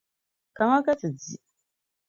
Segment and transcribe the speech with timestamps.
[0.55, 1.31] Kamina ka ti di.